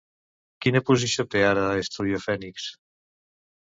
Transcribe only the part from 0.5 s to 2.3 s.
Quina posició té ara en Estudio